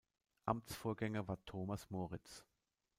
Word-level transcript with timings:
Amtsvorgänger 0.45 1.27
war 1.27 1.45
Thomas 1.45 1.91
Moritz. 1.91 2.43